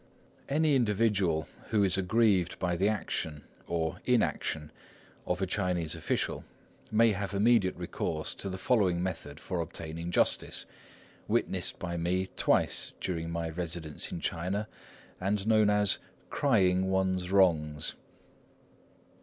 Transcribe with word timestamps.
Any 0.49 0.75
individual 0.75 1.47
who 1.69 1.83
is 1.83 1.95
aggrieved 1.95 2.57
by 2.57 2.75
the 2.75 2.89
action, 2.89 3.43
or 3.67 3.99
inaction, 4.05 4.71
of 5.27 5.43
a 5.43 5.45
Chinese 5.45 5.93
official 5.93 6.43
may 6.89 7.11
have 7.11 7.35
immediate 7.35 7.75
recourse 7.75 8.33
to 8.33 8.49
the 8.49 8.57
following 8.57 9.03
method 9.03 9.39
for 9.39 9.61
obtaining 9.61 10.09
justice, 10.09 10.65
witnessed 11.27 11.77
by 11.77 11.97
me 11.97 12.29
twice 12.35 12.93
during 12.99 13.29
my 13.29 13.51
residence 13.51 14.11
in 14.11 14.19
China, 14.21 14.67
and 15.19 15.45
known 15.45 15.69
as 15.69 15.99
"crying 16.31 16.89
one's 16.89 17.31
wrongs." 17.31 17.93